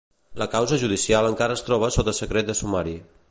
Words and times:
La 0.41 0.45
causa 0.53 0.79
judicial 0.83 1.29
encara 1.29 1.59
es 1.59 1.65
troba 1.69 1.93
sota 1.99 2.17
secret 2.23 2.51
de 2.51 2.59
sumari. 2.63 2.97